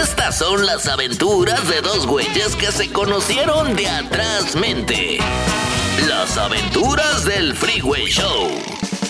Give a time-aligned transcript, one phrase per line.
[0.00, 5.18] Estas son las aventuras de dos güeyes que se conocieron de atrás mente.
[6.08, 8.50] Las aventuras del Freeway Show.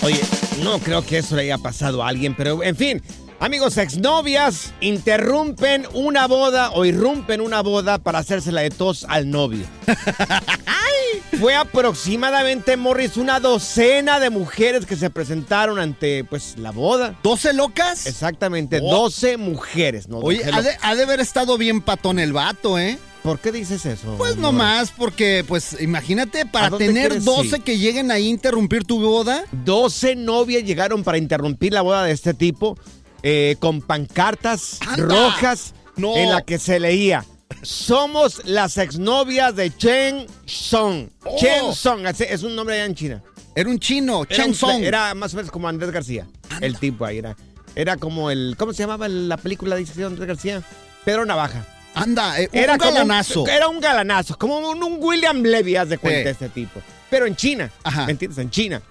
[0.03, 0.21] Oye,
[0.63, 3.03] no creo que eso le haya pasado a alguien, pero en fin.
[3.45, 9.67] Amigos exnovias interrumpen una boda o irrumpen una boda para hacérsela de tos al novio.
[11.39, 17.19] Fue aproximadamente, Morris, una docena de mujeres que se presentaron ante, pues, la boda.
[17.23, 18.07] ¿12 locas?
[18.07, 18.91] Exactamente, Oh.
[18.91, 20.21] 12 mujeres, ¿no?
[20.21, 20.79] Oye, 12 ha de, locas.
[20.81, 22.97] ha de haber estado bien patón el vato, ¿eh?
[23.23, 24.15] ¿Por qué dices eso?
[24.17, 27.63] Pues nomás porque, pues, imagínate, ¿A para tener quieres 12 ir?
[27.63, 29.45] que lleguen ahí a interrumpir tu boda.
[29.67, 32.79] 12 novias llegaron para interrumpir la boda de este tipo
[33.27, 35.07] eh, con pancartas ¡Anda!
[35.07, 36.15] rojas No.
[36.17, 37.25] en la que se leía
[37.63, 41.09] somos las exnovias de Chen Song.
[41.25, 41.37] Oh.
[41.39, 43.23] Chen Song, es un nombre allá en China.
[43.55, 44.83] Era un chino, Era, un- Song.
[44.83, 46.27] era más o menos como Andrés García,
[46.61, 47.37] el tipo ahí era.
[47.75, 50.63] Era como el, ¿cómo se llamaba la película de Andrés García?
[51.05, 51.65] Pedro Navaja.
[51.95, 53.47] Anda, eh, un Era como galanazo.
[53.47, 56.33] era un galanazo, como un, un William Levy, haz de cuenta, Sí.
[56.33, 56.81] este tipo.
[57.09, 58.05] Pero en China, Ajá.
[58.07, 58.39] ¿me entiendes?
[58.39, 58.83] En China.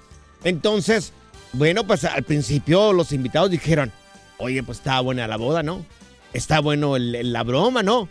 [0.44, 1.12] Entonces,
[1.52, 3.92] bueno, pues al principio los invitados dijeron,
[4.44, 5.86] oye, pues está buena la boda, ¿no?
[6.34, 8.10] Está bueno el- el- la broma, ¿no?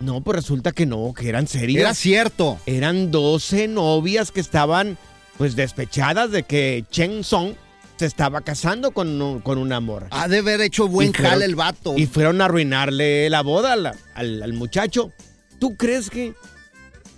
[0.00, 1.80] No, pues resulta que no, que eran serios.
[1.80, 2.58] Era cierto.
[2.66, 4.96] Eran 12 novias que estaban,
[5.36, 7.54] pues, despechadas de que Chen Song
[7.96, 10.06] se estaba casando con, un- con un amor.
[10.10, 11.94] Ha de haber hecho buen fueron- jale el vato.
[11.96, 15.10] Y fueron a arruinarle la boda al, al- al muchacho.
[15.58, 16.34] ¿Tú crees que.?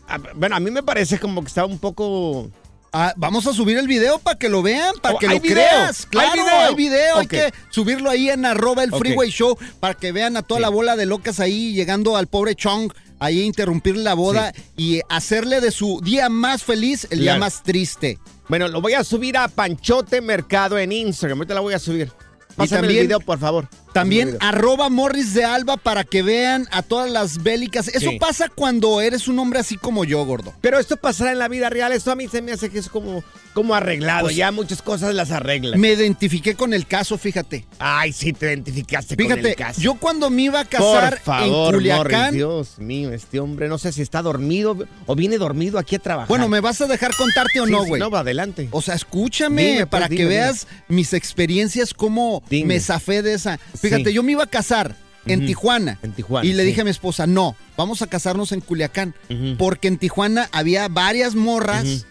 [0.09, 2.51] a- bueno, a mí me parece como que estaba un poco.
[2.93, 6.01] Ah, vamos a subir el video para que lo vean, para Oh, que lo creas.
[6.03, 6.59] hay Claro, video.
[6.61, 7.17] hay video.
[7.19, 10.63] Hay que subirlo ahí en arroba el freeway show para que vean a toda Sí.
[10.63, 15.03] la bola de locas ahí llegando al pobre Chong ahí a interrumpir la boda y
[15.09, 18.19] hacerle de su día más feliz el día más triste.
[18.49, 21.39] Bueno, lo voy a subir a Panchote Mercado en Instagram.
[21.39, 22.11] Ahorita la voy a subir.
[22.57, 23.69] Pásame también- el video, por favor.
[23.93, 27.89] También arroba Morris de Alba para que vean a todas las bélicas.
[27.89, 28.19] Eso Sí.
[28.19, 30.55] pasa cuando eres un hombre así como yo, gordo.
[30.61, 31.93] Pero esto pasará en la vida real.
[31.93, 33.23] Esto a mí se me hace que es como,
[33.55, 34.25] como arreglado.
[34.27, 35.79] Pues- ya muchas cosas las arreglan.
[35.81, 37.65] Me identifiqué con el caso, fíjate.
[37.79, 39.81] Ay, sí, te identificaste con Fíjate, el caso.
[39.81, 42.21] yo cuando me iba a casar Por favor, en Culiacán.
[42.21, 44.77] Morris, Dios mío, este hombre, no sé si está dormido
[45.07, 46.29] o viene dormido aquí a trabajar.
[46.29, 48.01] Bueno, ¿me vas a dejar contarte o Sí, no, sí, güey?
[48.01, 48.69] No, va adelante.
[48.71, 52.75] O sea, escúchame Dime, pues, para que dime, veas mis experiencias, cómo Dime.
[52.75, 53.59] me zafé de esa.
[53.81, 54.13] Fíjate, Sí.
[54.13, 54.97] yo me iba a casar
[55.27, 55.47] en.
[55.47, 55.99] Tijuana.
[56.03, 56.69] En Tijuana, Y le sí.
[56.69, 59.15] dije a mi esposa, no, vamos a casarnos en Culiacán.
[59.59, 62.07] Porque en Tijuana había varias morras.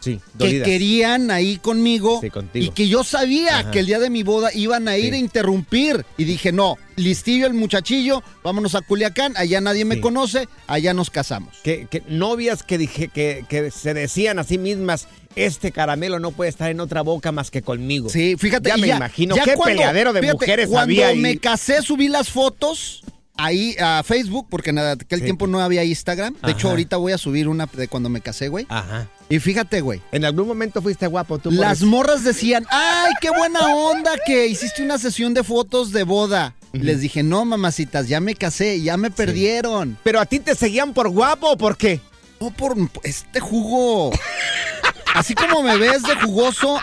[0.00, 3.70] Sí, que querían ahí conmigo Sí, y que yo sabía Ajá.
[3.70, 5.14] que el día de mi boda iban a ir Sí.
[5.14, 10.48] a interrumpir y dije, no, listillo el muchachillo, vámonos a Culiacán, allá nadie me conoce,
[10.66, 11.54] allá nos casamos.
[11.62, 16.30] Que, que novias que, dije, que, que se decían a sí mismas, este caramelo no
[16.32, 18.08] puede estar en otra boca más que conmigo.
[18.08, 18.70] Sí, fíjate.
[18.70, 21.18] Ya me imagino qué cuando- peleadero de fíjate, mujeres Cuando había ahí.
[21.18, 23.02] me casé, subí las fotos
[23.38, 25.24] ahí a Facebook, porque en aquel Sí.
[25.24, 26.34] tiempo no había Instagram.
[26.44, 28.66] De hecho, ahorita voy a subir una de cuando me casé, güey.
[28.68, 29.08] Ajá.
[29.30, 30.02] Y fíjate, güey.
[30.12, 31.50] En algún momento fuiste guapo tú.
[31.50, 36.54] Las morras decían, ay, qué buena onda que hiciste una sesión de fotos de boda.
[36.72, 39.96] Les dije, no, mamacitas, ya me casé, ya me perdieron.
[40.04, 42.00] ¿Pero a ti te seguían por guapo o por qué?
[42.40, 44.10] No por este jugo.
[45.14, 46.78] Así como me ves de jugoso,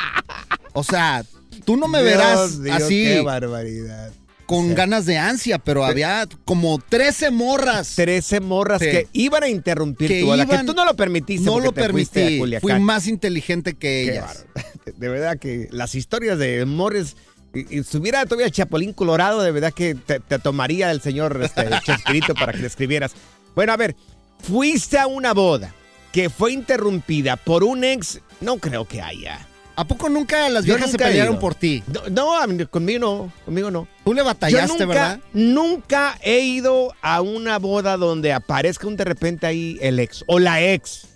[0.73, 1.23] o sea,
[1.63, 4.11] tú no me verás Dios así Qué barbaridad.
[4.45, 7.95] Con ganas de ansia, pero había como 13 morras.
[7.95, 8.85] 13 morras Sí.
[8.91, 11.81] que iban a interrumpir Que tu que iban- tú no lo permitiste no lo te
[11.81, 12.41] permití.
[12.61, 14.45] Fui más inteligente que ellas.
[14.97, 17.15] De verdad que las historias de Morris,
[17.53, 21.41] y, y si hubiera todavía Chapulín Colorado, de verdad que te, te tomaría el señor
[21.43, 23.13] este, Chespirito para que le escribieras.
[23.55, 23.95] Bueno, a ver,
[24.43, 25.73] fuiste a una boda
[26.11, 29.47] que fue interrumpida por un ex, no creo que haya.
[29.77, 31.83] ¿A poco nunca las Yo viejas se nunca pelearon por ti?
[32.11, 32.33] No,
[32.69, 33.87] conmigo no, conmigo no.
[34.03, 35.19] Tú le Yo batallaste, nunca, ¿verdad?
[35.33, 40.39] nunca he ido a una boda donde aparezca un de repente ahí el ex o
[40.39, 41.07] la ex.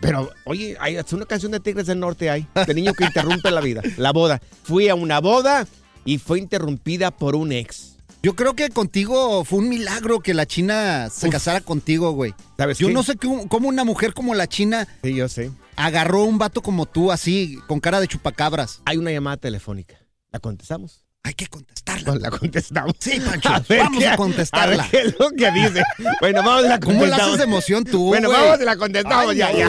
[0.00, 3.50] Pero, oye, hay hasta una canción de Tigres del Norte hay, de niño que interrumpe
[3.50, 4.40] la vida, la boda.
[4.62, 5.66] Fui a una boda
[6.04, 7.96] y fue interrumpida por un ex.
[8.22, 11.32] Yo creo que contigo fue un milagro que la China se Uf.
[11.32, 12.34] casara contigo, güey.
[12.58, 12.92] ¿Sabes Yo qué?
[12.94, 15.50] no sé cómo, cómo una mujer como la China Sí, yo sé.
[15.86, 18.80] Agarró un vato como tú así, con cara de chupacabras.
[18.84, 19.96] Hay una llamada telefónica.
[20.32, 21.04] ¿La contestamos?
[21.22, 22.12] Hay que contestarla.
[22.14, 22.94] No, la contestamos.
[22.98, 24.84] Sí, Pancho, A ver vamos qué- a contestarla.
[24.84, 25.82] A ver qué es lo que dice.
[26.20, 27.26] Bueno, vamos a la ¿Cómo la contestamos.
[27.28, 29.68] haces de emoción tú, Bueno, vamos a la contestamos Ay, ya, ya.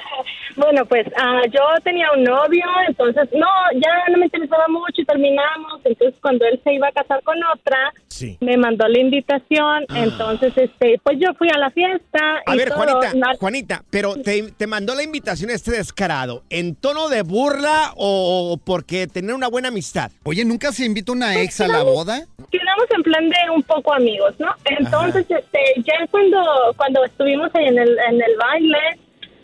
[0.55, 5.05] Bueno, pues ah, yo tenía un novio, entonces no, ya no me interesaba mucho y
[5.05, 5.81] terminamos.
[5.83, 8.37] Entonces, cuando él se iba a casar con otra, Sí.
[8.41, 9.85] me mandó la invitación.
[9.95, 12.19] Entonces, este, pues yo fui a la fiesta.
[12.45, 12.77] A y ver, todo.
[13.01, 18.57] Juanita, Juanita, pero te, te mandó la invitación este descarado, ¿en tono de burla o
[18.63, 20.11] porque tener una buena amistad?
[20.23, 22.21] Oye, ¿nunca se invita una ex a la boda?
[22.51, 24.53] quedamos en plan de un poco amigos, ¿no?
[24.65, 26.39] Entonces, este, ya cuando,
[26.75, 28.77] cuando estuvimos ahí en el, en el baile,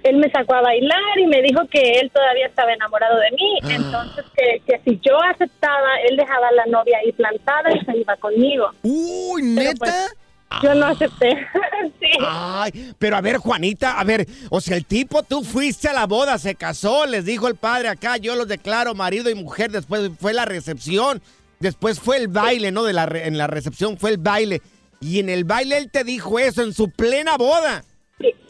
[0.09, 3.73] él me sacó a bailar y me dijo que él todavía estaba enamorado de mí,
[3.73, 7.97] entonces que, que si yo aceptaba, él dejaba a la novia ahí plantada y se
[7.97, 8.69] iba conmigo.
[8.83, 9.75] Uy, ¿neta?
[9.79, 11.29] pues, Yo no acepté.
[11.99, 12.09] sí.
[12.25, 16.05] Ay, pero a ver, Juanita, a ver, o sea, el tipo, tú fuiste a la
[16.07, 20.09] boda, se casó, les dijo el padre acá, yo los declaro marido y mujer, después
[20.19, 21.21] fue la recepción,
[21.59, 22.83] después fue el baile, ¿no?
[22.83, 24.61] De la re- en la recepción fue el baile,
[25.01, 27.83] y en el baile él te dijo eso, en su plena boda.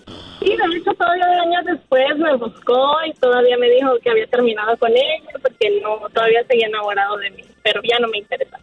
[0.08, 0.56] Sí.
[0.56, 4.90] De hecho todavía años después me buscó y todavía me dijo que había terminado con
[4.92, 8.58] ella porque no todavía seguía enamorado de mí, pero ya no me interesa.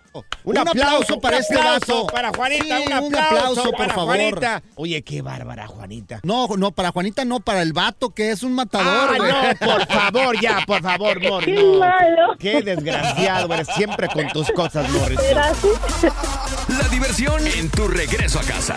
[0.45, 2.05] Un, aplauso, para un este aplauso.
[2.05, 4.15] vato, para Juanita, Sí, un aplauso, un aplauso, por para favor.
[4.17, 4.63] Juanita.
[4.77, 6.21] Oye, qué bárbara, Juanita.
[6.23, 9.87] No, no, para Juanita no, para el vato que es un matador, Ah, no, por
[9.87, 11.55] favor, ya, por favor, Morris.
[11.57, 11.79] Qué no.
[11.79, 12.37] malo.
[12.39, 15.19] Qué desgraciado, eres siempre con tus cosas, Morris.
[16.69, 18.77] La diversión en tu regreso a casa.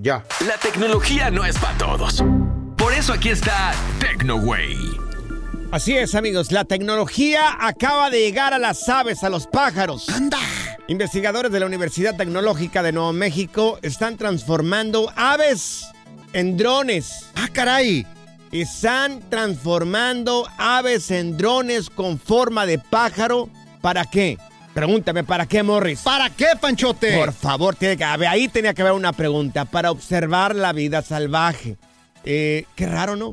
[0.00, 0.24] Ya.
[0.46, 2.24] La tecnología no es para todos.
[2.76, 4.76] Por eso aquí está TecnoWay.
[5.70, 6.50] Así es, amigos.
[6.50, 10.08] La tecnología acaba de llegar a las aves, a los pájaros.
[10.08, 10.38] ¡Anda!
[10.86, 15.84] Investigadores de la Universidad Tecnológica de Nuevo México están transformando aves
[16.32, 17.26] en drones.
[17.34, 18.06] ¡Ah, caray!
[18.50, 23.50] Están transformando aves en drones con forma de pájaro.
[23.82, 24.38] ¿Para qué?
[24.78, 26.02] Pregúntame, ¿para qué, Morris?
[26.02, 27.18] ¿Para qué, Panchote?
[27.18, 29.64] Por favor, tiene que haber- ahí tenía que haber una pregunta.
[29.64, 31.76] Para observar la vida salvaje.
[32.24, 33.32] Eh, qué raro, ¿no?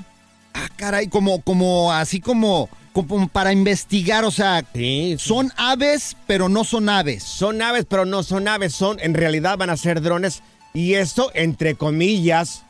[0.56, 6.50] Ah, caray, como, como, así como, como para investigar, o sea, Sí, son aves, pero
[6.50, 7.22] no son aves.
[7.22, 10.42] Son aves, pero no son aves, son, en realidad van a ser drones.
[10.74, 12.64] Y esto, entre comillas,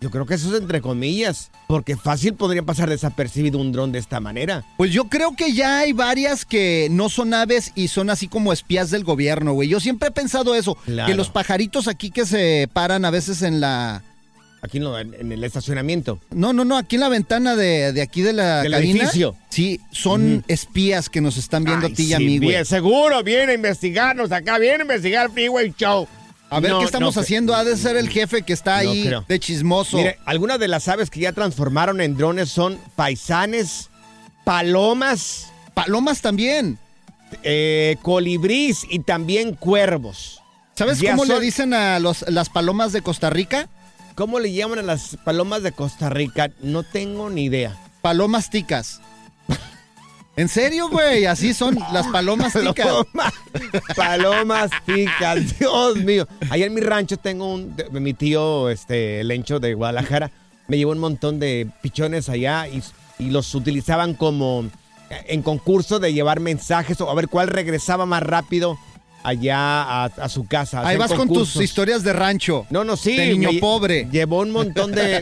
[0.00, 3.98] yo creo que eso es entre comillas, porque fácil podría pasar desapercibido un dron de
[3.98, 4.64] esta manera.
[4.76, 8.52] Pues yo creo que ya hay varias que no son aves y son así como
[8.52, 9.68] espías del gobierno, güey.
[9.68, 11.08] Yo siempre he pensado eso, Claro.
[11.08, 14.02] que los pajaritos aquí que se paran a veces en la...
[14.60, 16.18] Aquí en, el estacionamiento.
[16.32, 19.00] No, no, no, aquí en la ventana de, de aquí de la Del cabina.
[19.02, 19.36] edificio.
[19.50, 22.48] Sí, son espías que nos están viendo Ay, a ti y a sí, mí, güey.
[22.50, 26.08] bien, seguro, viene a investigarnos acá, viene a investigar Freeway Show.
[26.50, 27.54] A ver No, qué estamos no haciendo.
[27.54, 29.24] Ha de ser el jefe que está ahí creo.
[29.28, 29.96] de chismoso.
[29.98, 33.90] Mire, algunas de las aves que ya transformaron en drones son paisanes,
[34.44, 36.78] palomas, Palomas también.
[37.42, 40.40] eh, colibrís y también cuervos.
[40.74, 43.68] ¿Sabes Ya cómo le dicen a los, las palomas de Costa Rica?
[44.14, 46.50] ¿Cómo le llaman a las palomas de Costa Rica?
[46.62, 47.76] No tengo ni idea.
[48.00, 49.00] Palomas ticas.
[50.38, 51.26] ¿En serio, güey?
[51.26, 52.86] Así son las palomas ticas.
[52.86, 53.32] Palomas,
[53.96, 56.26] palomas ticas, Dios mío.
[56.50, 60.30] Allá en mi rancho tengo un, de- mi tío, este, Lencho de Guadalajara,
[60.68, 62.82] me llevó un montón de pichones allá y,
[63.18, 64.64] y los utilizaban como
[65.10, 68.78] eh, en concurso de llevar mensajes o a ver cuál regresaba más rápido
[69.24, 70.86] allá a, a su casa.
[70.86, 72.64] Ahí vas con tus historias de rancho.
[72.70, 73.16] No, no, sí.
[73.16, 74.06] De niño me- pobre.
[74.12, 75.20] Llevó un montón de.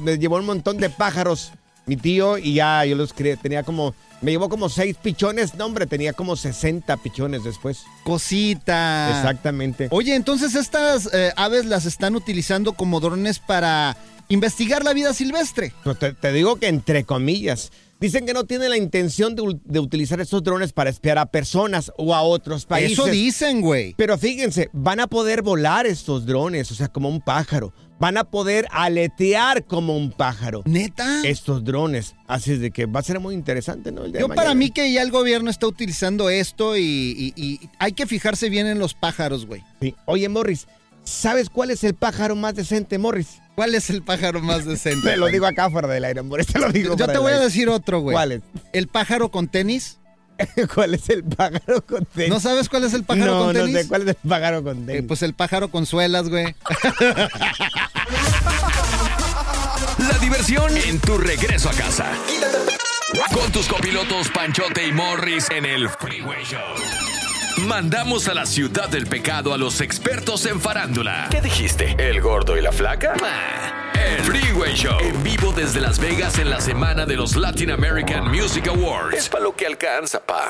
[0.00, 1.52] me llevó un montón de pájaros,
[1.86, 3.36] mi tío, y ya yo los crié.
[3.36, 3.94] Tenía como.
[4.20, 5.54] Me llevó como seis pichones.
[5.54, 7.82] No, hombre, tenía como 60 pichones después.
[8.04, 9.18] Cosita.
[9.18, 9.88] Exactamente.
[9.90, 13.96] Oye, entonces estas eh, aves las están utilizando como drones para
[14.28, 15.72] investigar la vida silvestre.
[15.98, 17.72] Te, te digo que entre comillas.
[18.02, 21.92] Dicen que no tienen la intención de, de utilizar estos drones para espiar a personas
[21.96, 22.98] o a otros países.
[22.98, 23.94] Eso dicen, güey.
[23.96, 27.72] Pero fíjense, van a poder volar estos drones, o sea, como un pájaro.
[28.02, 30.62] Van a poder aletear como un pájaro.
[30.64, 31.22] ¿Neta?
[31.22, 32.16] estos drones.
[32.26, 34.04] Así es de que va a ser muy interesante, ¿no?
[34.04, 37.92] El Yo para mí que ya el gobierno está utilizando esto y, y- y hay
[37.92, 39.62] que fijarse bien en los pájaros, güey.
[39.80, 39.94] Sí.
[40.06, 40.66] Oye, Morris,
[41.04, 43.38] ¿sabes cuál es el pájaro más decente, Morris?
[43.54, 45.08] ¿Cuál es el pájaro más decente?
[45.10, 47.38] Te lo digo acá fuera del aire, Morris, te lo digo Yo te voy a
[47.38, 48.14] decir otro, güey.
[48.16, 48.42] ¿Cuál es?
[48.72, 50.00] ¿El pájaro con tenis?
[50.74, 52.30] ¿Cuál es el pájaro con tenis?
[52.30, 53.74] ¿No sabes cuál es el pájaro no, con tenis?
[53.74, 55.02] No sé cuál es el pájaro con tenis.
[55.02, 56.54] Eh, pues el pájaro con suelas, güey.
[59.98, 62.12] La diversión en tu regreso a casa.
[63.32, 66.60] Con tus copilotos Panchote y Morris en el Freeway Show.
[67.66, 71.28] Mandamos a la ciudad del pecado a los expertos en farándula.
[71.30, 71.94] ¿Qué dijiste?
[71.98, 73.14] ¿El gordo y la flaca?
[74.04, 74.98] El Freeway Show.
[75.00, 79.16] En vivo desde Las Vegas en la semana de los Latin American Music Awards.
[79.16, 80.48] Es para lo que alcanza, pa.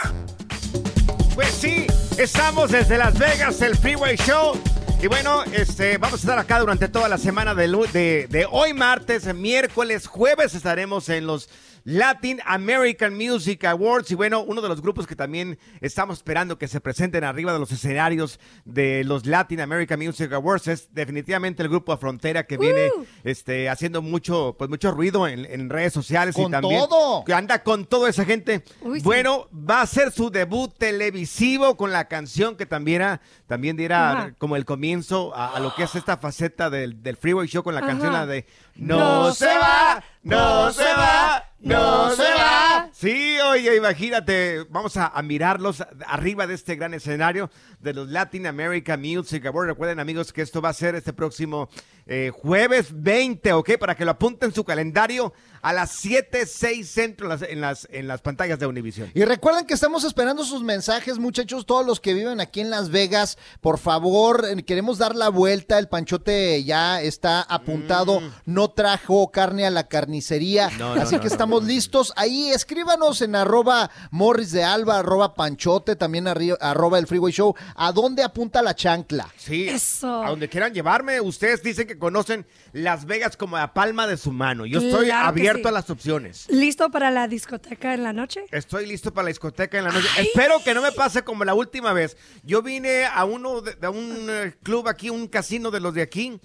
[1.35, 1.87] Pues sí,
[2.19, 4.59] estamos desde Las Vegas, el Freeway Show.
[5.03, 8.47] Y bueno, este, vamos a estar acá durante toda la semana de, lu- de, de
[8.51, 11.49] hoy martes, miércoles, jueves estaremos en los
[11.85, 14.11] Latin American Music Awards.
[14.11, 17.59] Y bueno, uno de los grupos que también estamos esperando que se presenten arriba de
[17.59, 22.89] los escenarios de los Latin American Music Awards es definitivamente el grupo Frontera que viene
[23.25, 27.25] este, haciendo mucho, pues, mucho ruido en, en redes sociales y Con también todo.
[27.25, 28.65] que anda con toda esa gente.
[28.81, 29.05] Uy, sí.
[29.05, 34.13] bueno, va a ser su debut televisivo con la canción que también, era- también diera
[34.13, 34.35] Ajá.
[34.39, 37.75] como el comienzo a, a lo que es esta faceta del, del Freeway Show con
[37.75, 37.89] la Ajá.
[37.89, 38.47] canción la de
[38.77, 41.32] No, se va, no se va,
[41.63, 42.92] no se va.
[43.03, 48.47] Sí, oye, imagínate, vamos a, a mirarlos arriba de este gran escenario de los Latin
[48.47, 49.71] American Music Awards.
[49.71, 51.69] Recuerden, amigos, que esto va a ser este próximo
[52.07, 53.71] eh, jueves 20, ¿ok?
[53.79, 55.33] Para que lo apunten en su calendario
[55.63, 59.11] a las 7, 6 centro en las, en las, en las pantallas de Univision.
[59.15, 62.91] Y recuerden que estamos esperando sus mensajes, muchachos, todos los que viven aquí en Las
[62.91, 69.31] Vegas, por favor, eh, queremos dar la vuelta, el panchote ya está apuntado, no trajo
[69.33, 70.79] carne a la carnicería, Mm.
[70.79, 72.13] No, no, así no, que estamos listos.
[72.17, 72.51] Ahí
[72.93, 77.91] escríbanos en arroba morris de alba, arroba panchote, también arri- arroba el freeway show, ¿a
[77.93, 79.29] dónde apunta la chancla?
[79.37, 80.23] Sí, Eso.
[80.23, 81.21] a donde quieran llevarme.
[81.21, 84.67] Ustedes dicen que conocen Las Vegas como la palma de su mano.
[84.67, 85.69] Yo estoy Claro que abierto sí.
[85.69, 86.47] a las opciones.
[86.51, 88.45] ¿Listo para la discoteca en la noche?
[88.51, 90.09] Estoy listo para la discoteca en la noche.
[90.19, 92.17] Espero que no me pase como la última vez.
[92.43, 96.03] Yo vine a uno de, de un eh, club aquí, un casino de los de
[96.03, 96.39] aquí,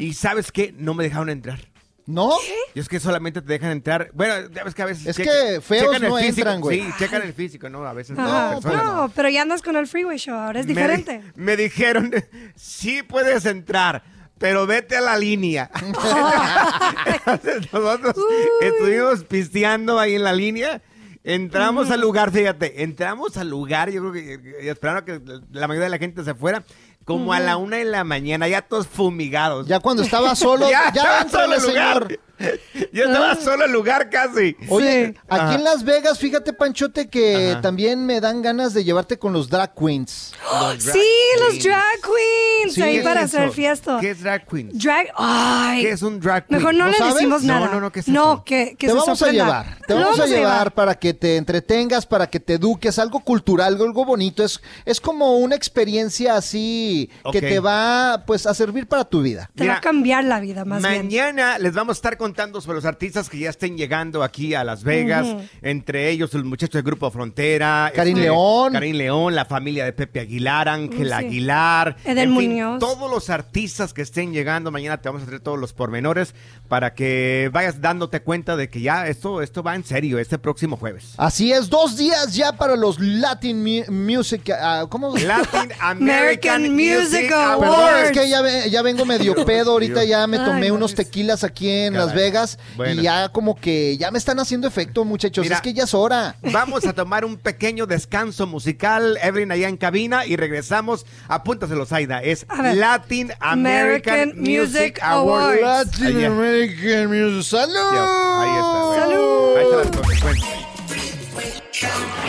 [0.00, 1.60] y sabes qué, no me dejaron entrar.
[2.06, 2.32] ¿No?
[2.74, 4.10] Y es que solamente te dejan entrar.
[4.12, 5.06] Bueno, ya ves que a veces.
[5.06, 6.40] Es que feos no físico.
[6.40, 6.82] entran, güey.
[6.82, 7.86] Sí, checan el físico, ¿no?
[7.86, 8.60] A veces no.
[8.60, 11.22] No, pero ya andas con el Freeway Show, ahora es diferente.
[11.34, 12.12] Me, dijeron,
[12.56, 14.02] sí puedes entrar,
[14.38, 15.70] pero vete a la línea.
[17.06, 18.16] Entonces, nosotros
[18.60, 20.82] estuvimos pisteando ahí en la línea.
[21.26, 25.18] Entramos al lugar, fíjate, entramos al lugar, yo creo que y esperando que
[25.52, 26.64] la mayoría de la gente se fuera,
[27.04, 29.66] como a la una de la mañana, ya todos fumigados.
[29.66, 32.02] Ya cuando estaba solo, ya, estaba entrale, solo el lugar.
[32.08, 32.20] señor.
[32.92, 34.56] Ya estaba solo el lugar casi.
[34.68, 35.14] Oye, Sí.
[35.28, 35.54] aquí Ajá.
[35.54, 37.60] en Las Vegas, fíjate, Panchote, que Ajá.
[37.60, 40.32] también me dan ganas de llevarte con los drag queens.
[40.50, 41.08] Los drag Sí,
[41.38, 43.98] los drag queens, Sí, ahí ¿Qué es para hacer fiesta.
[44.00, 44.70] ¿Qué es drag queen?
[44.74, 45.82] Drag, ay.
[45.82, 46.58] ¿Qué es un drag queen?
[46.58, 47.14] Mejor no, ¿No le sabes?
[47.14, 47.68] decimos No, nada.
[47.72, 50.26] no, no, ¿qué es No, que, que te se vamos a llevar, te vamos a
[50.26, 54.42] llevar para que te entretengas, para que te eduques, algo cultural, algo bonito.
[54.42, 56.93] Es, es como una experiencia así
[57.32, 59.50] que te va pues a servir para tu vida.
[59.54, 61.06] Te va a cambiar la vida, más bien.
[61.06, 64.64] Mañana les vamos a estar contando sobre los artistas que ya estén llegando aquí a
[64.64, 65.26] Las Vegas,
[65.62, 68.72] entre ellos el muchacho del grupo Frontera, este, Karim León.
[68.72, 71.12] Karim León, la familia de Pepe Aguilar, Ángel sí.
[71.12, 72.78] Aguilar, Eden en fin, Muñoz.
[72.80, 76.34] todos los artistas que estén llegando mañana te vamos a traer todos los pormenores
[76.68, 80.76] para que vayas dándote cuenta de que ya esto esto va en serio este próximo
[80.76, 81.14] jueves.
[81.16, 84.50] Así es, dos días ya para los Latin Mu- Music.
[84.50, 85.16] ah, ¿Cómo?
[85.16, 87.60] Latin American, American Music Music Awards.
[87.60, 88.10] Perdón, Awards.
[88.10, 91.68] es que ya, ya vengo medio pedo, ahorita ya me Ay, tomé unos tequilas aquí
[91.70, 92.06] en Caray.
[92.06, 93.00] Las Vegas Bueno.
[93.00, 95.56] y ya como que ya me están haciendo efecto, muchachos, Mira.
[95.56, 96.36] es que ya es hora.
[96.42, 101.06] Vamos a tomar un pequeño descanso musical, Evelyn allá en cabina y regresamos.
[101.28, 102.22] Apúntaselo, Zaida.
[102.22, 102.76] Es A ver.
[102.76, 105.62] Latin American, American Music Music Awards.
[105.62, 106.00] Awards.
[106.00, 107.42] Latin American Music.
[107.50, 107.74] ¡Salud!
[107.76, 109.00] Ahí está.
[109.00, 109.56] ¡Salud!
[109.56, 110.54] Ahí están las consecuencias.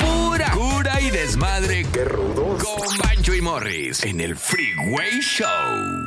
[0.02, 1.86] Pura cura y desmadre.
[1.91, 2.63] Qué rudos.
[2.63, 2.98] Con
[3.45, 6.05] Morris en el Freeway Show.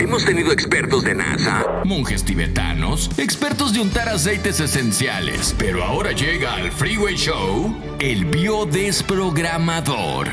[0.00, 5.56] Hemos tenido expertos de NASA, monjes tibetanos, expertos de untar aceites esenciales.
[5.58, 10.28] Pero ahora llega al Freeway Show el biodesprogramador.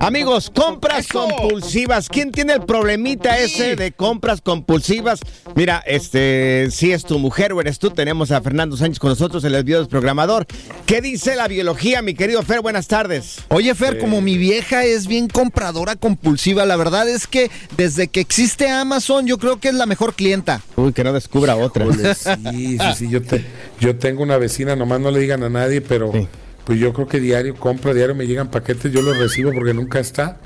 [0.00, 2.08] Amigos, compras compulsivas.
[2.08, 5.20] ¿Quién tiene el problemita ese de compras compulsivas?
[5.54, 9.44] Mira, este, si es tu mujer o eres tú, tenemos a Fernando Sánchez con nosotros,
[9.44, 10.44] el biodesprogramador.
[10.86, 12.62] ¿Qué dice la biología, mi querido Fer?
[12.62, 13.44] Buenas tardes.
[13.48, 18.18] Oye, Fer, como mi vieja es bien compradora compulsiva, la verdad es que desde que
[18.20, 20.60] existe Amazon, yo creo que es la mejor clienta.
[20.76, 21.84] Uy, que no descubra otra.
[21.84, 23.44] Híjole, sí, sí, sí, yo, te-
[23.80, 26.26] yo tengo una vecina, nomás no le digan a nadie, pero Sí.
[26.64, 29.98] pues yo creo que diario compra, diario me llegan paquetes, yo los recibo porque nunca
[30.00, 30.38] está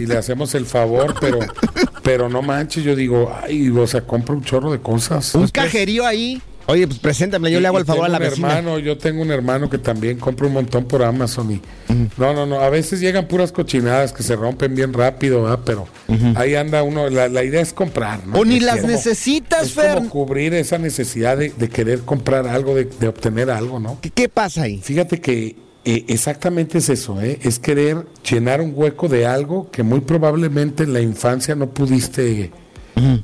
[0.00, 1.38] y le hacemos el favor, pero
[2.02, 5.34] pero no manches, yo digo, ay, o sea, compro un chorro de cosas.
[5.34, 6.40] Un cajerío ahí.
[6.66, 8.48] Oye, pues preséntame, yo Y- le hago el favor a la un vecina.
[8.58, 11.60] hermano, yo tengo un hermano que también compra un montón por Amazon y
[12.16, 15.60] no, no, no, a veces llegan puras cochinadas que se rompen bien rápido, ¿verdad?
[15.64, 15.86] pero
[16.36, 18.38] ahí anda uno, la, la idea es comprar, ¿no?
[18.38, 19.94] O ni Es las como- necesitas, es Fer.
[19.96, 23.98] como cubrir esa necesidad de, de querer comprar algo, de, de obtener algo, ¿no?
[24.00, 24.78] ¿Qué, qué pasa ahí?
[24.82, 27.38] Fíjate que eh, exactamente es eso, ¿eh?
[27.42, 32.50] es querer llenar un hueco de algo que muy probablemente en la infancia no pudiste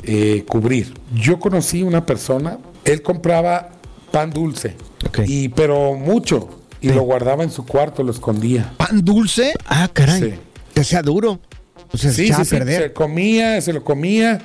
[0.05, 0.93] eh, cubrir.
[1.15, 2.59] Yo conocí una persona,
[2.93, 3.71] él compraba
[4.11, 4.77] pan dulce,
[5.07, 5.21] Ok.
[5.27, 8.73] y pero mucho, y lo guardaba en su cuarto, lo escondía.
[8.77, 9.53] ¿Pan dulce?
[9.67, 10.21] Ah, caray.
[10.23, 10.35] Sí.
[10.75, 11.41] Que sea duro.
[11.93, 12.83] O sea, se echaba a perder.
[12.83, 14.39] se comía, se lo comía,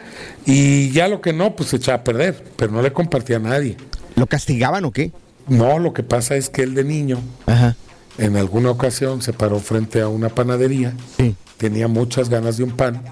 [0.45, 3.39] y ya lo que no, pues se echaba a perder, pero no le compartía a
[3.39, 3.77] nadie.
[4.15, 5.12] ¿Lo castigaban o qué?
[5.47, 7.75] no, lo que pasa es que él de niño, Ajá.
[8.17, 11.36] en alguna ocasión se paró frente a una panadería, Sí.
[11.58, 13.03] tenía muchas ganas de un pan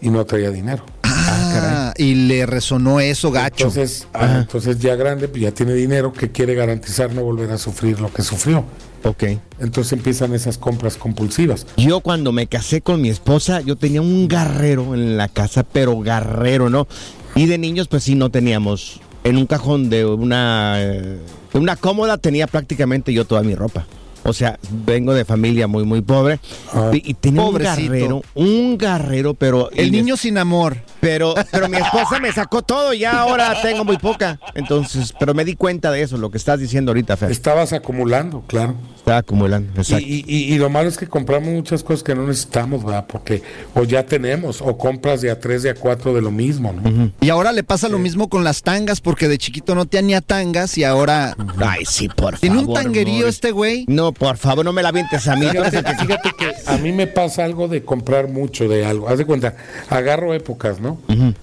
[0.00, 0.84] y no traía dinero.
[1.32, 3.68] Ah, y le resonó eso gacho.
[3.68, 7.58] Entonces, ah, entonces ya grande, pues ya tiene dinero que quiere garantizar no volver a
[7.58, 8.64] sufrir lo que sufrió.
[9.02, 9.24] Ok.
[9.58, 11.66] Entonces empiezan esas compras compulsivas.
[11.76, 15.98] Yo cuando me casé con mi esposa, yo tenía un garrero en la casa, pero
[16.00, 16.86] garrero, ¿no?
[17.34, 19.00] Y de niños, pues sí, no teníamos.
[19.24, 21.18] En un cajón de una, eh,
[21.52, 23.86] de una cómoda tenía prácticamente yo toda mi ropa.
[24.30, 26.40] O sea, vengo de familia muy, muy pobre.
[26.72, 26.90] Ah.
[26.92, 27.80] Y, tenía Pobrecito.
[27.82, 29.70] un garrero, un garrero, pero...
[29.72, 30.76] El niño sin amor.
[31.00, 34.38] Pero, pero mi esposa me sacó todo y ahora tengo muy poca.
[34.54, 37.30] Entonces, pero me di cuenta de eso, lo que estás diciendo ahorita, Fer.
[37.30, 38.74] Estabas acumulando, claro.
[38.96, 40.06] Está acumulando, Y, exacto.
[40.06, 43.06] y- y- y lo malo es que compramos muchas cosas que no necesitamos, ¿verdad?
[43.08, 43.42] Porque
[43.74, 47.10] o ya tenemos, o compras de a tres, de a cuatro de lo mismo, ¿no?
[47.22, 50.76] Y ahora le pasa lo mismo con las tangas, porque de chiquito no tenía tangas
[50.76, 51.34] y ahora.
[51.64, 52.40] Ay, sí, por favor.
[52.40, 53.86] Tiene un tanguerío este güey.
[53.88, 55.46] No, por favor, no me la vientes a mí.
[55.48, 59.08] Fíjate, que- fíjate que a mí me pasa algo de comprar mucho de algo.
[59.08, 59.56] Haz de cuenta,
[59.88, 61.00] agarro épocas, ¿no?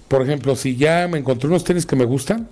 [0.08, 2.48] Por ejemplo, si ya me encontré unos tenis que me gustan,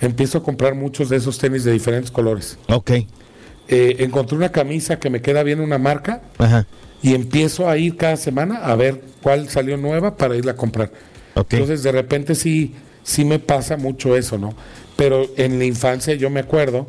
[0.00, 2.58] empiezo a comprar muchos de esos tenis de diferentes colores.
[2.68, 2.90] Ok.
[3.68, 6.66] Eh, encontré una camisa que me queda bien una marca Ajá.
[7.00, 10.90] y empiezo a ir cada semana a ver cuál salió nueva para irla a comprar.
[11.34, 11.52] Ok.
[11.54, 14.52] Entonces, de repente sí, sí me pasa mucho eso, ¿no?
[14.96, 16.86] Pero en la infancia yo me acuerdo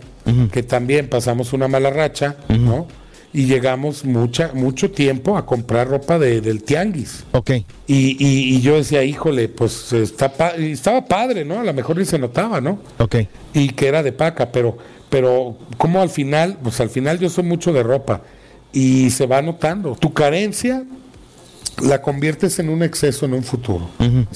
[0.51, 2.87] que también pasamos una mala racha, ¿no?
[3.33, 7.25] Y llegamos mucha, mucho tiempo a comprar ropa de, del tianguis.
[7.33, 7.51] Ok.
[7.51, 11.59] Y, y- y yo decía, híjole, pues está pa- estaba padre, ¿no?
[11.59, 12.79] A lo mejor ni se notaba, ¿no?
[12.99, 13.15] Ok.
[13.53, 14.77] y que era de paca, pero,
[15.09, 18.21] pero como al final, pues al final yo soy mucho de ropa
[18.71, 19.95] y se va notando.
[19.99, 20.83] Tu carencia
[21.81, 23.89] la conviertes en un exceso en un futuro.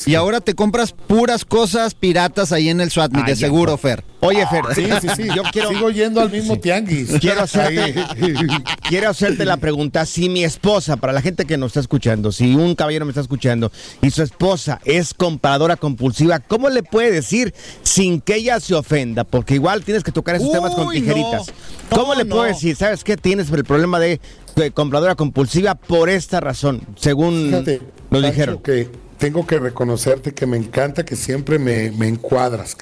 [0.05, 3.77] Y ahora te compras puras cosas piratas ahí en el SWATMI, de Ay, ya, seguro,
[3.77, 4.03] Fer.
[4.21, 5.23] Oye, Fer, Sí, sí, sí.
[5.35, 7.09] yo quiero, Sigo yendo al mismo tianguis.
[7.21, 7.95] quiero hacerte,
[8.89, 10.05] quiero hacerte la pregunta.
[10.05, 13.21] Si mi esposa, para la gente que nos está escuchando, si un caballero me está
[13.21, 13.71] escuchando
[14.01, 19.23] y su esposa es compradora compulsiva, ¿cómo le puede decir sin que ella se ofenda?
[19.23, 21.47] Porque igual tienes que tocar esos temas con tijeritas.
[21.47, 21.97] no.
[21.97, 22.47] ¿Cómo No, le puedo no.
[22.49, 22.75] decir?
[22.75, 23.15] ¿Sabes qué?
[23.17, 24.19] Tienes el problema de, de
[24.71, 28.59] compradora compulsiva por esta razón, según Fíjate, nos Pancho, dijeron.
[28.61, 32.77] que tengo que reconocerte que me encanta que siempre me, me encuadras.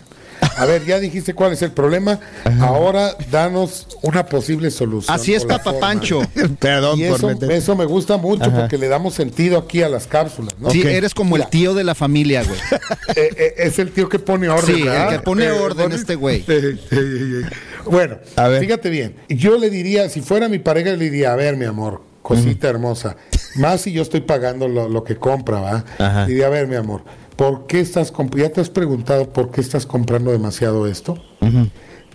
[0.57, 2.19] A ver, ya dijiste cuál es el problema.
[2.61, 5.15] Ahora danos una posible solución.
[5.15, 5.79] Así es, forma.
[5.79, 6.21] Pancho.
[6.59, 8.59] Perdón Y por eso, meter- eso me gusta mucho Ajá.
[8.61, 10.53] porque le damos sentido aquí a las cápsulas.
[10.59, 10.69] ¿no?
[10.69, 12.59] Sí, eres como el tío de la familia, güey.
[13.15, 14.75] Eh, eh, es el tío que pone orden.
[14.75, 15.09] Sí, el ¿verdad?
[15.09, 16.45] que pone Eh, orden, pone- este güey.
[17.89, 18.61] Bueno, A ver.
[18.61, 19.15] fíjate bien.
[19.29, 23.15] Yo le diría, si fuera mi pareja, le diría, a ver, mi amor, cosita hermosa.
[23.55, 25.85] Más si yo estoy pagando lo, lo que compra, ¿va?
[25.97, 26.23] Ajá.
[26.23, 27.01] A ver, mi amor,
[27.35, 31.17] ¿por qué estás ¿Ya te has preguntado por qué estás comprando demasiado esto?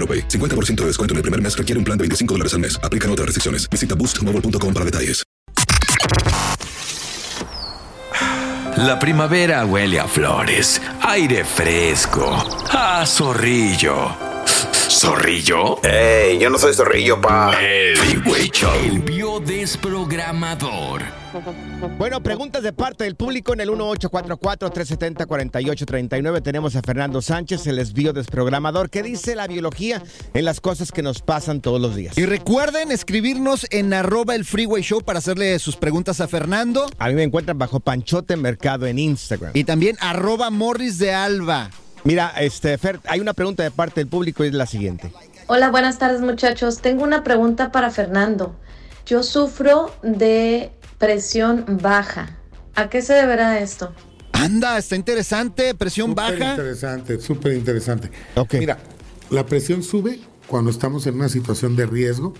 [0.00, 0.28] AroPay.
[0.28, 2.80] 50% de descuento en el primer mes requiere un plan de 25 dólares al mes.
[2.82, 3.68] Aplican otras restricciones.
[3.70, 5.22] Visita boostmobile.com para detalles.
[8.76, 12.32] La primavera huele a flores, aire fresco,
[12.70, 14.29] a zorrillo.
[14.90, 15.80] ¿Zorrillo?
[15.84, 16.38] ¡Ey!
[16.40, 17.52] Yo no soy zorrillo, pa.
[17.62, 18.72] El Freeway Show.
[18.84, 21.02] El biodesprogramador.
[21.96, 26.42] Bueno, preguntas de parte del público en el 1844-370-4839.
[26.42, 28.90] Tenemos a Fernando Sánchez, el desvío desprogramador.
[28.90, 30.02] ¿Qué dice la biología
[30.34, 32.18] en las cosas que nos pasan todos los días?
[32.18, 36.86] Y recuerden escribirnos en arroba el Freeway Show para hacerle sus preguntas a Fernando.
[36.98, 39.52] A mí me encuentran bajo Panchote Mercado en Instagram.
[39.54, 41.70] Y también arroba Morris de Alba.
[42.04, 45.12] Mira, este, Fer, hay una pregunta de parte del público y es la siguiente.
[45.46, 46.78] Hola, buenas tardes muchachos.
[46.80, 48.54] Tengo una pregunta para Fernando.
[49.06, 52.36] Yo sufro de presión baja.
[52.74, 53.92] ¿A qué se deberá esto?
[54.32, 56.50] Anda, está interesante, presión Súper baja.
[56.52, 58.10] interesante, súper interesante.
[58.52, 58.78] Mira,
[59.28, 62.32] la presión sube cuando estamos en una situación de riesgo,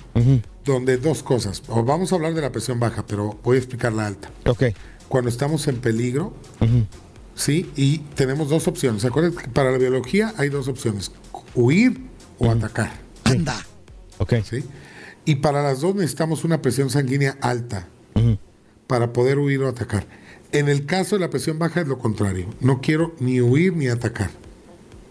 [0.65, 1.63] donde dos cosas.
[1.69, 4.31] O vamos a hablar de la presión baja, pero voy a explicar la alta.
[4.47, 4.65] Ok.
[5.09, 6.33] Cuando estamos en peligro,
[7.41, 7.71] ¿sí?
[7.77, 9.05] Y tenemos dos opciones.
[9.05, 11.11] Acuérdense que para la biología hay dos opciones:
[11.55, 12.01] huir
[12.39, 12.93] o atacar.
[13.25, 13.57] Anda.
[14.19, 14.35] Ok.
[14.45, 14.65] ¿Sí?
[15.25, 17.87] Y para las dos necesitamos una presión sanguínea alta
[18.87, 20.07] para poder huir o atacar.
[20.53, 22.47] En el caso de la presión baja es lo contrario.
[22.61, 24.31] No quiero ni huir ni atacar.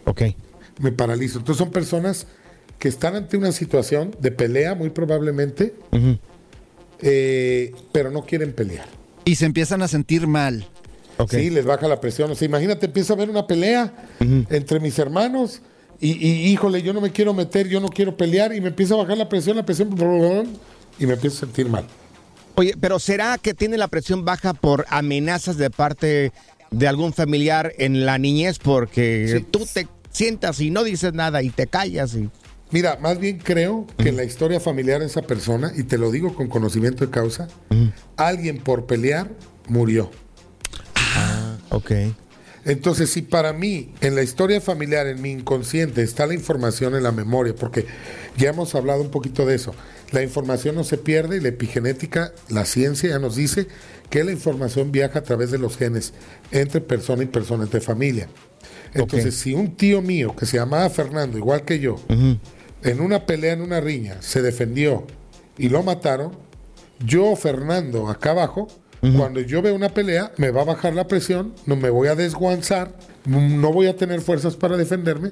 [0.06, 0.22] Ok.
[0.80, 1.40] Me paralizo.
[1.40, 2.28] Entonces son personas
[2.78, 5.74] que están ante una situación de pelea, muy probablemente,
[7.00, 8.88] eh, pero no quieren pelear.
[9.26, 10.68] Y se empiezan a sentir mal.
[11.28, 12.32] Sí, les baja la presión.
[12.32, 15.62] O sea, imagínate, empieza a haber una pelea entre mis hermanos
[16.00, 18.94] y, y, híjole, yo no me quiero meter, yo no quiero pelear y me empieza
[18.94, 19.90] a bajar la presión, la presión,
[20.98, 21.86] y me empiezo a sentir mal.
[22.56, 26.32] Oye, pero ¿será que tiene la presión baja por amenazas de parte
[26.72, 28.60] de algún familiar en la niñez?
[28.60, 32.30] Porque tú te sientas y no dices nada y te callas y...
[32.72, 36.12] Mira, más bien creo que en la historia familiar de esa persona, y te lo
[36.12, 37.48] digo con conocimiento de causa,
[38.16, 39.32] alguien por pelear
[39.68, 40.12] murió.
[41.70, 41.92] Ok.
[42.66, 47.04] Entonces, si para mí, en la historia familiar, en mi inconsciente, está la información en
[47.04, 47.86] la memoria, porque
[48.38, 49.74] ya hemos hablado un poquito de eso,
[50.12, 53.68] la información no se pierde y la epigenética, la ciencia ya nos dice
[54.10, 56.14] que la información viaja a través de los genes
[56.52, 58.28] entre persona y persona, entre familia.
[58.94, 63.54] Entonces, si un tío mío que se llamaba Fernando, igual que yo, en una pelea,
[63.54, 65.06] en una riña, se defendió
[65.58, 66.32] y lo mataron,
[67.06, 68.68] yo, Fernando, acá abajo,
[69.18, 72.16] cuando yo veo una pelea, me va a bajar la presión, no me voy a
[72.16, 72.94] desguanzar,
[73.26, 75.32] no voy a tener fuerzas para defenderme,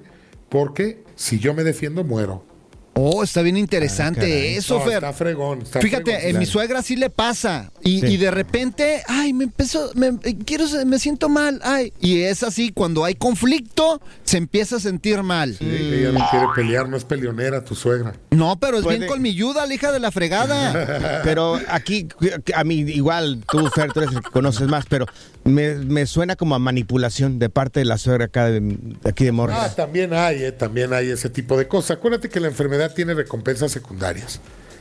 [0.50, 2.46] porque si yo me defiendo, muero.
[3.00, 4.56] Oh, está bien interesante caray.
[4.56, 4.94] eso, No, Fer.
[4.96, 6.30] está fregón, está Fíjate, fregón.
[6.32, 7.72] en mi suegra sí le pasa.
[7.84, 8.08] Y, Sí.
[8.08, 11.94] y de repente, ay, me empezó, me, eh, quiero, me siento mal, ay.
[12.02, 15.56] Y es así, cuando hay conflicto, se empieza a sentir mal.
[15.58, 18.14] Sí, ella no quiere pelear, no es peleonera tu suegra.
[18.32, 21.22] No, pero es Puede- bien colmilluda, la hija de la fregada.
[21.24, 22.08] Pero aquí,
[22.56, 25.06] a mí, igual tú, Fer, tú eres el que conoces más, pero
[25.44, 29.24] me, me suena como a manipulación de parte de la suegra acá de, de aquí
[29.26, 29.56] de Morris.
[29.60, 31.98] Ah, también hay, eh, también hay ese tipo de cosas.
[31.98, 34.40] Acuérdate que la enfermedad tiene recompensas secundarias.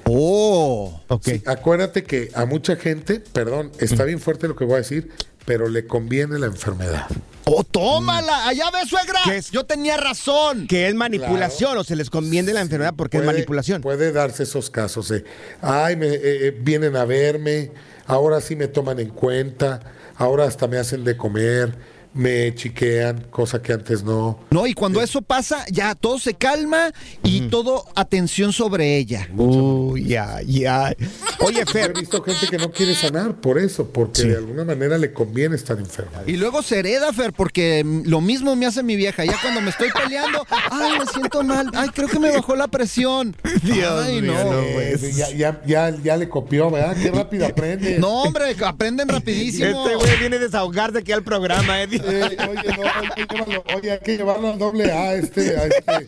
[0.08, 1.28] Oh, ok.
[1.46, 5.10] Acuérdate que a mucha gente, perdón, está bien fuerte lo que voy a decir,
[5.44, 7.06] pero le conviene la enfermedad.
[7.44, 9.20] oh, tómala, allá ves, suegra.
[9.24, 9.50] ¿Qué es?
[9.50, 10.66] Yo tenía razón.
[10.66, 13.82] Que es manipulación o se les conviene la enfermedad porque es manipulación.
[13.82, 15.24] Puede darse esos casos de,
[15.60, 17.72] ay, me, eh, eh, vienen a verme,
[18.06, 19.80] ahora sí me toman en cuenta,
[20.16, 21.74] ahora hasta me hacen de comer,
[22.16, 24.38] me chiquean, cosa que antes no.
[24.50, 29.28] No, y cuando eso pasa, ya todo se calma y todo atención sobre ella.
[29.36, 30.94] Uy, ya, ya.
[31.40, 34.28] Oye, Yo Fer, he visto gente que no quiere sanar por eso, porque Sí.
[34.28, 36.22] de alguna manera le conviene estar enferma.
[36.26, 39.24] Y luego se hereda, Fer, porque lo mismo me hace mi vieja.
[39.24, 41.70] Ya cuando me estoy peleando, ay, me siento mal.
[41.74, 43.36] Ay, creo que me bajó la presión.
[43.62, 44.52] Dios ay, mío, no.
[44.52, 45.16] no, pues.
[45.16, 46.96] ya, ya, ya, ya le copió, ¿verdad?
[47.00, 47.98] Qué rápido aprende.
[47.98, 49.84] No, hombre, aprenden rapidísimo.
[49.86, 51.86] Este güey viene a desahogarse aquí al programa, eh.
[52.06, 56.04] Oye, no, hay que llevarlo, oye, hay que llevarlo al doble A, este, a este.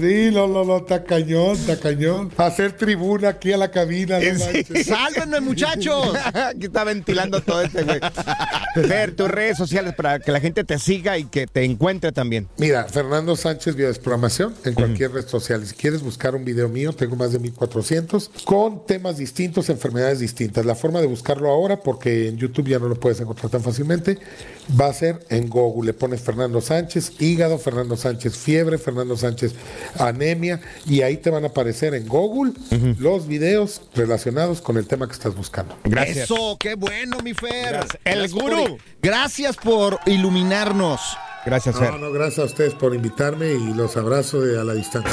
[0.00, 2.32] Sí, no, no, no, está cañón, está cañón.
[2.36, 4.18] Hacer tribuna aquí a la cabina.
[4.18, 4.82] no.
[4.84, 6.14] ¡Sálvenme, muchachos!
[6.34, 8.00] Aquí está ventilando todo este güey.
[8.74, 12.48] Fer, tus redes sociales para que la gente te siga y que te encuentre también.
[12.56, 15.64] Mira, Fernando Sánchez Biodesprogramación en cualquier red social.
[15.66, 20.64] Si quieres buscar un video mío, tengo más de 1400 con temas distintos, enfermedades distintas.
[20.64, 24.18] La forma de buscarlo ahora, porque en YouTube ya no lo puedes encontrar tan fácilmente,
[24.78, 25.86] va a ser en Google.
[25.86, 29.54] Le pones Fernando Sánchez hígado, Fernando Sánchez fiebre, Fernando Sánchez
[29.98, 32.52] anemia y ahí te van a aparecer en Google
[32.98, 35.76] los videos relacionados con el tema que estás buscando.
[36.06, 37.72] Eso, qué bueno, mi Fer.
[37.72, 37.98] Gracias.
[38.04, 38.56] El Gracias gurú.
[38.68, 41.00] por- gracias por iluminarnos.
[41.44, 41.92] Gracias, Fer.
[41.92, 45.10] No, no, gracias a ustedes por invitarme y los abrazo de a la distancia.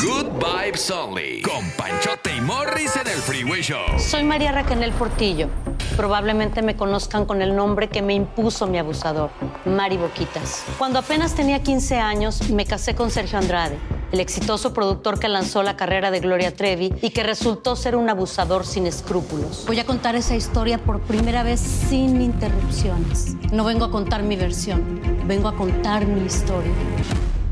[0.00, 1.42] Good Vibes Only.
[1.42, 3.98] Con Panchote y Morris en el Freeway Show.
[3.98, 5.48] Soy María Raquel Portillo.
[5.96, 9.30] Probablemente me conozcan con el nombre que me impuso mi abusador,
[9.64, 10.64] Mari Boquitas.
[10.78, 13.76] Cuando apenas tenía 15 años, me casé con Sergio Andrade,
[14.12, 18.08] el exitoso productor que lanzó la carrera de Gloria Trevi y que resultó ser un
[18.08, 19.64] abusador sin escrúpulos.
[19.66, 23.34] Voy a contar esa historia por primera vez sin interrupciones.
[23.52, 25.00] No vengo a contar mi versión,
[25.30, 26.72] vengo a contar mi historia.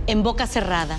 [0.09, 0.99] En boca cerrada.